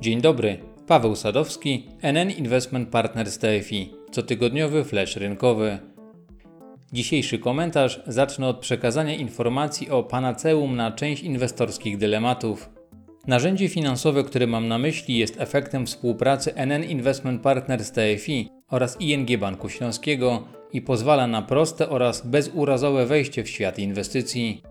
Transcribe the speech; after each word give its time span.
Dzień 0.00 0.20
dobry, 0.20 0.58
Paweł 0.86 1.16
Sadowski, 1.16 1.86
NN 2.02 2.30
Investment 2.30 2.88
Partners 2.88 3.38
TFI, 3.38 3.90
cotygodniowy 4.10 4.84
flash 4.84 5.16
rynkowy. 5.16 5.78
Dzisiejszy 6.92 7.38
komentarz 7.38 8.02
zacznę 8.06 8.48
od 8.48 8.58
przekazania 8.58 9.14
informacji 9.14 9.90
o 9.90 10.02
panaceum 10.02 10.76
na 10.76 10.92
część 10.92 11.22
inwestorskich 11.22 11.98
dylematów. 11.98 12.70
Narzędzie 13.26 13.68
finansowe, 13.68 14.24
które 14.24 14.46
mam 14.46 14.68
na 14.68 14.78
myśli, 14.78 15.18
jest 15.18 15.40
efektem 15.40 15.86
współpracy 15.86 16.54
NN 16.54 16.84
Investment 16.84 17.42
Partners 17.42 17.92
TFI 17.92 18.48
oraz 18.70 19.00
ING 19.00 19.38
Banku 19.38 19.68
Śląskiego 19.68 20.44
i 20.72 20.82
pozwala 20.82 21.26
na 21.26 21.42
proste 21.42 21.88
oraz 21.88 22.26
bezurazowe 22.26 23.06
wejście 23.06 23.44
w 23.44 23.48
świat 23.48 23.78
inwestycji. 23.78 24.62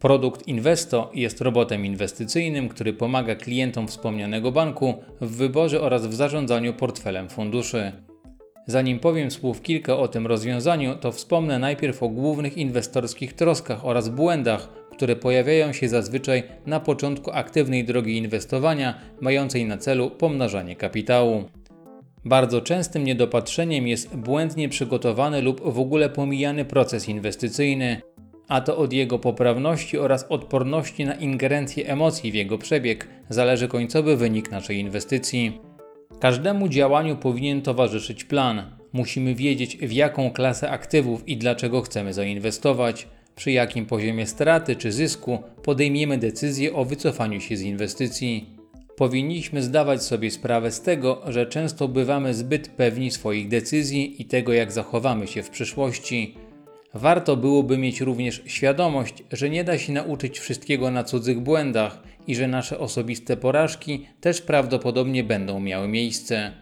Produkt 0.00 0.48
Investo 0.48 1.10
jest 1.14 1.40
robotem 1.40 1.86
inwestycyjnym, 1.86 2.68
który 2.68 2.92
pomaga 2.92 3.34
klientom 3.34 3.88
wspomnianego 3.88 4.52
banku 4.52 4.94
w 5.20 5.36
wyborze 5.36 5.80
oraz 5.80 6.06
w 6.06 6.14
zarządzaniu 6.14 6.74
portfelem 6.74 7.28
funduszy. 7.28 7.92
Zanim 8.66 8.98
powiem 8.98 9.30
słów 9.30 9.62
kilka 9.62 9.96
o 9.96 10.08
tym 10.08 10.26
rozwiązaniu, 10.26 10.96
to 10.96 11.12
wspomnę 11.12 11.58
najpierw 11.58 12.02
o 12.02 12.08
głównych 12.08 12.58
inwestorskich 12.58 13.32
troskach 13.32 13.84
oraz 13.84 14.08
błędach, 14.08 14.68
które 14.92 15.16
pojawiają 15.16 15.72
się 15.72 15.88
zazwyczaj 15.88 16.42
na 16.66 16.80
początku 16.80 17.30
aktywnej 17.30 17.84
drogi 17.84 18.16
inwestowania, 18.16 18.98
mającej 19.20 19.64
na 19.64 19.78
celu 19.78 20.10
pomnażanie 20.10 20.76
kapitału. 20.76 21.44
Bardzo 22.24 22.60
częstym 22.60 23.04
niedopatrzeniem 23.04 23.88
jest 23.88 24.16
błędnie 24.16 24.68
przygotowany 24.68 25.42
lub 25.42 25.72
w 25.72 25.78
ogóle 25.78 26.10
pomijany 26.10 26.64
proces 26.64 27.08
inwestycyjny, 27.08 28.00
a 28.48 28.60
to 28.60 28.76
od 28.76 28.92
jego 28.92 29.18
poprawności 29.18 29.98
oraz 29.98 30.26
odporności 30.28 31.04
na 31.04 31.14
ingerencję 31.14 31.86
emocji 31.88 32.32
w 32.32 32.34
jego 32.34 32.58
przebieg 32.58 33.08
zależy 33.28 33.68
końcowy 33.68 34.16
wynik 34.16 34.50
naszej 34.50 34.78
inwestycji. 34.78 35.58
Każdemu 36.20 36.68
działaniu 36.68 37.16
powinien 37.16 37.62
towarzyszyć 37.62 38.24
plan. 38.24 38.62
Musimy 38.92 39.34
wiedzieć, 39.34 39.76
w 39.76 39.92
jaką 39.92 40.30
klasę 40.30 40.70
aktywów 40.70 41.28
i 41.28 41.36
dlaczego 41.36 41.82
chcemy 41.82 42.12
zainwestować, 42.12 43.08
przy 43.36 43.52
jakim 43.52 43.86
poziomie 43.86 44.26
straty 44.26 44.76
czy 44.76 44.92
zysku 44.92 45.38
podejmiemy 45.62 46.18
decyzję 46.18 46.74
o 46.74 46.84
wycofaniu 46.84 47.40
się 47.40 47.56
z 47.56 47.62
inwestycji. 47.62 48.56
Powinniśmy 48.96 49.62
zdawać 49.62 50.02
sobie 50.02 50.30
sprawę 50.30 50.70
z 50.70 50.80
tego, 50.80 51.22
że 51.28 51.46
często 51.46 51.88
bywamy 51.88 52.34
zbyt 52.34 52.68
pewni 52.68 53.10
swoich 53.10 53.48
decyzji 53.48 54.22
i 54.22 54.24
tego, 54.24 54.52
jak 54.52 54.72
zachowamy 54.72 55.26
się 55.26 55.42
w 55.42 55.50
przyszłości. 55.50 56.34
Warto 56.96 57.36
byłoby 57.36 57.78
mieć 57.78 58.00
również 58.00 58.42
świadomość, 58.46 59.14
że 59.32 59.50
nie 59.50 59.64
da 59.64 59.78
się 59.78 59.92
nauczyć 59.92 60.38
wszystkiego 60.38 60.90
na 60.90 61.04
cudzych 61.04 61.40
błędach 61.40 62.02
i 62.26 62.34
że 62.34 62.48
nasze 62.48 62.78
osobiste 62.78 63.36
porażki 63.36 64.06
też 64.20 64.42
prawdopodobnie 64.42 65.24
będą 65.24 65.60
miały 65.60 65.88
miejsce. 65.88 66.52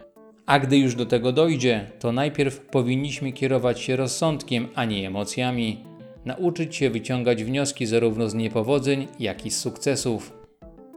A 0.45 0.59
gdy 0.59 0.77
już 0.77 0.95
do 0.95 1.05
tego 1.05 1.31
dojdzie, 1.31 1.91
to 1.99 2.11
najpierw 2.11 2.59
powinniśmy 2.59 3.31
kierować 3.31 3.81
się 3.81 3.95
rozsądkiem, 3.95 4.67
a 4.75 4.85
nie 4.85 5.07
emocjami. 5.07 5.83
Nauczyć 6.25 6.75
się 6.75 6.89
wyciągać 6.89 7.43
wnioski 7.43 7.85
zarówno 7.85 8.29
z 8.29 8.33
niepowodzeń, 8.33 9.07
jak 9.19 9.45
i 9.45 9.51
z 9.51 9.57
sukcesów. 9.59 10.44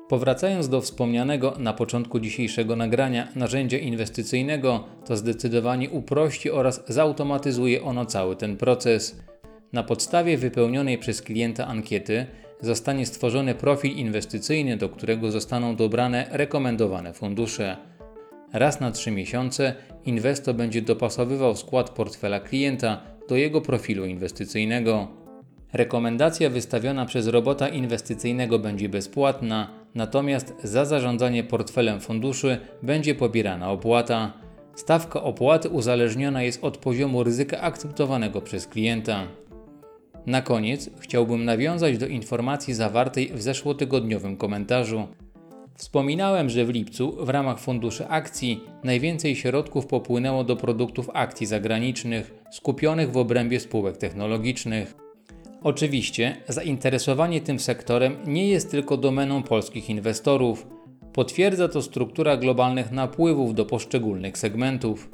Powracając 0.09 0.69
do 0.69 0.81
wspomnianego 0.81 1.55
na 1.59 1.73
początku 1.73 2.21
dzisiejszego 2.21 2.77
nagrania 2.77 3.29
narzędzia 3.35 3.79
inwestycyjnego, 3.79 4.85
to 5.07 5.17
zdecydowanie 5.17 5.91
uprości 5.91 6.51
oraz 6.51 6.85
zautomatyzuje 6.89 7.83
ono 7.83 8.07
cały 8.07 8.37
ten 8.37 8.57
proces. 8.57 9.23
Na 9.73 9.83
podstawie 9.83 10.39
wypełnionej 10.39 10.99
przez 10.99 11.23
klienta 11.23 11.67
ankiety 11.67 12.27
zostanie 12.61 13.07
stworzony 13.07 13.55
profil 13.55 13.93
inwestycyjny, 13.93 14.77
do 14.77 14.89
którego 14.89 15.31
zostaną 15.31 15.77
dobrane 15.77 16.27
rekomendowane 16.31 17.13
fundusze. 17.13 17.77
Raz 18.53 18.81
na 18.81 18.91
3 18.91 19.11
miesiące 19.11 19.75
inwestor 20.05 20.55
będzie 20.55 20.83
dopasowywał 20.83 21.57
skład 21.57 21.91
portfela 21.91 22.41
klienta 22.41 23.01
do 23.29 23.37
jego 23.37 23.61
profilu 23.61 24.07
inwestycyjnego. 24.07 25.09
Rekomendacja 25.73 26.51
wystawiona 26.51 27.07
przez 27.07 27.27
robota 27.27 27.69
inwestycyjnego 27.69 28.59
będzie 28.59 28.89
bezpłatna, 28.89 29.71
natomiast 29.99 30.55
za 30.63 30.85
zarządzanie 30.85 31.45
portfelem 31.45 32.01
funduszy 32.01 32.59
będzie 32.83 33.15
pobierana 33.15 33.71
opłata. 33.71 34.33
Stawka 34.75 35.23
opłaty 35.23 35.69
uzależniona 35.69 36.43
jest 36.43 36.65
od 36.65 36.79
poziomu 36.79 37.25
ryzyka 37.25 37.61
akceptowanego 37.61 38.41
przez 38.41 38.67
klienta. 38.67 39.27
Na 40.27 40.43
koniec 40.43 40.91
chciałbym 41.01 41.45
nawiązać 41.45 41.99
do 41.99 42.07
informacji 42.07 42.75
zawartej 42.75 43.31
w 43.35 43.43
zeszłotygodniowym 43.43 44.37
komentarzu. 44.37 45.09
Wspominałem, 45.75 46.51
że 46.51 46.65
w 46.65 46.69
lipcu 46.69 47.25
w 47.25 47.29
ramach 47.29 47.59
funduszy 47.59 48.09
akcji 48.09 48.61
najwięcej 48.85 49.37
środków 49.37 49.87
popłynęło 49.87 50.45
do 50.45 50.57
produktów 50.57 51.11
akcji 51.15 51.47
zagranicznych 51.47 52.35
skupionych 52.51 53.13
w 53.13 53.17
obrębie 53.17 53.61
spółek 53.61 53.97
technologicznych. 53.97 55.08
Oczywiście 55.63 56.37
zainteresowanie 56.49 57.41
tym 57.41 57.59
sektorem 57.59 58.17
nie 58.27 58.49
jest 58.49 58.71
tylko 58.71 58.97
domeną 58.97 59.43
polskich 59.43 59.91
inwestorów. 59.91 60.67
Potwierdza 61.13 61.69
to 61.69 61.83
struktura 61.83 62.37
globalnych 62.37 62.93
napływów 62.93 63.55
do 63.55 63.65
poszczególnych 63.65 64.39
segmentów. 64.39 65.11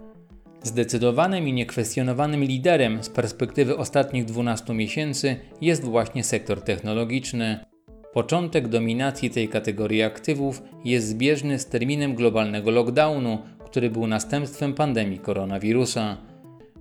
Zdecydowanym 0.62 1.48
i 1.48 1.52
niekwestionowanym 1.52 2.44
liderem 2.44 3.02
z 3.02 3.08
perspektywy 3.08 3.76
ostatnich 3.76 4.24
12 4.24 4.74
miesięcy 4.74 5.36
jest 5.60 5.84
właśnie 5.84 6.24
sektor 6.24 6.62
technologiczny. 6.62 7.64
Początek 8.12 8.68
dominacji 8.68 9.30
tej 9.30 9.48
kategorii 9.48 10.02
aktywów 10.02 10.62
jest 10.84 11.08
zbieżny 11.08 11.58
z 11.58 11.66
terminem 11.66 12.14
globalnego 12.14 12.70
lockdownu, 12.70 13.38
który 13.64 13.90
był 13.90 14.06
następstwem 14.06 14.74
pandemii 14.74 15.18
koronawirusa. 15.18 16.16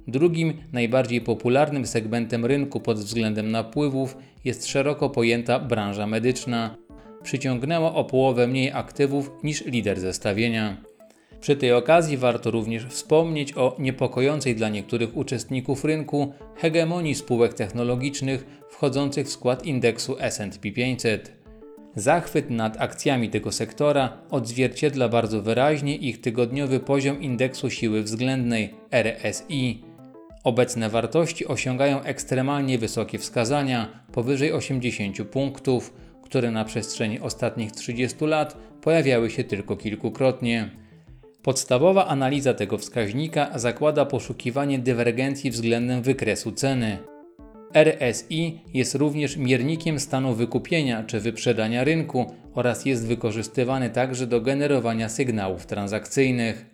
Drugim 0.08 0.54
najbardziej 0.74 1.22
popularnym 1.22 1.88
segmentem 1.88 2.46
rynku 2.46 2.80
pod 2.80 2.98
względem 2.98 3.52
napływów 3.52 4.18
jest 4.46 4.68
szeroko 4.68 5.10
pojęta 5.10 5.60
branża 5.60 6.08
medyczna. 6.08 6.78
Przyciągnęła 7.24 7.94
o 7.94 8.04
połowę 8.04 8.48
mniej 8.48 8.72
aktywów 8.72 9.32
niż 9.44 9.66
lider 9.66 10.00
zestawienia. 10.00 10.78
Przy 11.42 11.56
tej 11.56 11.74
okazji 11.74 12.18
warto 12.18 12.52
również 12.52 12.86
wspomnieć 12.86 13.54
o 13.58 13.76
niepokojącej 13.80 14.56
dla 14.56 14.70
niektórych 14.70 15.18
uczestników 15.18 15.86
rynku 15.86 16.34
hegemonii 16.56 17.16
spółek 17.16 17.54
technologicznych 17.54 18.46
wchodzących 18.70 19.28
w 19.28 19.32
skład 19.32 19.66
indeksu 19.66 20.16
SP 20.36 20.64
500. 20.72 21.44
Zachwyt 21.96 22.50
nad 22.50 22.82
akcjami 22.82 23.30
tego 23.30 23.52
sektora 23.52 24.18
odzwierciedla 24.30 25.10
bardzo 25.10 25.42
wyraźnie 25.42 25.96
ich 25.96 26.22
tygodniowy 26.22 26.80
poziom 26.80 27.22
indeksu 27.22 27.70
siły 27.70 28.04
względnej 28.04 28.74
RSI. 28.92 29.93
Obecne 30.44 30.90
wartości 30.90 31.48
osiągają 31.48 32.02
ekstremalnie 32.02 32.78
wysokie 32.78 33.20
wskazania 33.20 34.04
powyżej 34.12 34.54
80 34.54 35.24
punktów, 35.24 35.94
które 36.24 36.52
na 36.52 36.66
przestrzeni 36.66 37.20
ostatnich 37.20 37.72
30 37.72 38.26
lat 38.26 38.58
pojawiały 38.82 39.30
się 39.30 39.44
tylko 39.44 39.78
kilkukrotnie. 39.78 40.70
Podstawowa 41.44 42.08
analiza 42.08 42.54
tego 42.54 42.78
wskaźnika 42.78 43.60
zakłada 43.60 44.06
poszukiwanie 44.06 44.80
dywergencji 44.80 45.52
względem 45.52 46.02
wykresu 46.02 46.52
ceny. 46.52 46.98
RSI 47.76 48.62
jest 48.74 48.96
również 48.96 49.38
miernikiem 49.38 50.00
stanu 50.00 50.34
wykupienia 50.34 51.04
czy 51.04 51.20
wyprzedania 51.20 51.84
rynku 51.84 52.34
oraz 52.54 52.86
jest 52.86 53.08
wykorzystywany 53.08 53.90
także 53.90 54.28
do 54.28 54.42
generowania 54.42 55.10
sygnałów 55.10 55.66
transakcyjnych. 55.66 56.73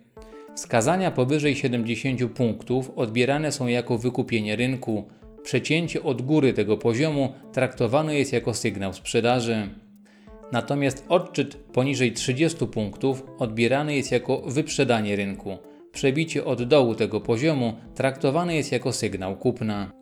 Wskazania 0.54 1.10
powyżej 1.10 1.56
70 1.56 2.32
punktów 2.32 2.90
odbierane 2.96 3.52
są 3.52 3.66
jako 3.66 3.98
wykupienie 3.98 4.56
rynku. 4.56 5.04
Przecięcie 5.42 6.02
od 6.02 6.22
góry 6.22 6.52
tego 6.52 6.76
poziomu 6.76 7.32
traktowane 7.52 8.14
jest 8.14 8.32
jako 8.32 8.54
sygnał 8.54 8.92
sprzedaży. 8.92 9.68
Natomiast 10.52 11.04
odczyt 11.08 11.56
poniżej 11.56 12.12
30 12.12 12.66
punktów 12.66 13.24
odbierany 13.38 13.96
jest 13.96 14.12
jako 14.12 14.42
wyprzedanie 14.46 15.16
rynku. 15.16 15.58
Przebicie 15.92 16.44
od 16.44 16.62
dołu 16.62 16.94
tego 16.94 17.20
poziomu 17.20 17.72
traktowane 17.94 18.56
jest 18.56 18.72
jako 18.72 18.92
sygnał 18.92 19.36
kupna. 19.36 19.92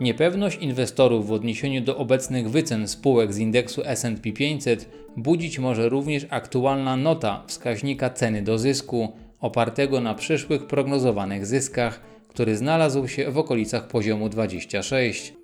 Niepewność 0.00 0.58
inwestorów 0.58 1.26
w 1.26 1.32
odniesieniu 1.32 1.80
do 1.80 1.96
obecnych 1.96 2.50
wycen 2.50 2.88
spółek 2.88 3.32
z 3.32 3.38
indeksu 3.38 3.82
SP 4.00 4.24
500 4.34 4.88
budzić 5.16 5.58
może 5.58 5.88
również 5.88 6.26
aktualna 6.30 6.96
nota 6.96 7.44
wskaźnika 7.46 8.10
ceny 8.10 8.42
do 8.42 8.58
zysku, 8.58 9.12
opartego 9.40 10.00
na 10.00 10.14
przyszłych 10.14 10.66
prognozowanych 10.66 11.46
zyskach, 11.46 12.00
który 12.28 12.56
znalazł 12.56 13.08
się 13.08 13.30
w 13.30 13.38
okolicach 13.38 13.86
poziomu 13.86 14.28
26. 14.28 15.34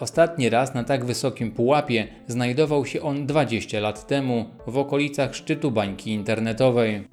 Ostatni 0.00 0.50
raz 0.50 0.74
na 0.74 0.84
tak 0.84 1.04
wysokim 1.04 1.50
pułapie 1.50 2.08
znajdował 2.26 2.86
się 2.86 3.02
on 3.02 3.26
20 3.26 3.80
lat 3.80 4.06
temu 4.06 4.44
w 4.66 4.78
okolicach 4.78 5.34
szczytu 5.34 5.70
bańki 5.70 6.10
internetowej. 6.10 7.08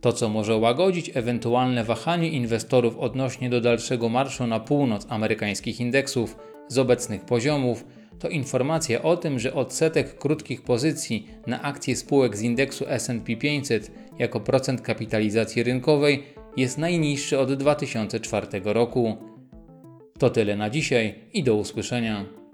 To, 0.00 0.12
co 0.12 0.28
może 0.28 0.56
łagodzić 0.56 1.10
ewentualne 1.14 1.84
wahanie 1.84 2.28
inwestorów 2.28 2.98
odnośnie 2.98 3.50
do 3.50 3.60
dalszego 3.60 4.08
marszu 4.08 4.46
na 4.46 4.60
północ 4.60 5.06
amerykańskich 5.08 5.80
indeksów 5.80 6.36
z 6.68 6.78
obecnych 6.78 7.24
poziomów, 7.24 7.84
informacja 8.28 9.02
o 9.02 9.16
tym, 9.16 9.38
że 9.38 9.54
odsetek 9.54 10.18
krótkich 10.18 10.62
pozycji 10.62 11.28
na 11.46 11.62
akcje 11.62 11.96
spółek 11.96 12.36
z 12.36 12.42
indeksu 12.42 12.84
S&P 12.88 13.36
500 13.36 13.90
jako 14.18 14.40
procent 14.40 14.80
kapitalizacji 14.80 15.62
rynkowej 15.62 16.22
jest 16.56 16.78
najniższy 16.78 17.38
od 17.38 17.52
2004 17.52 18.46
roku. 18.64 19.16
To 20.18 20.30
tyle 20.30 20.56
na 20.56 20.70
dzisiaj 20.70 21.14
i 21.32 21.42
do 21.42 21.54
usłyszenia. 21.54 22.45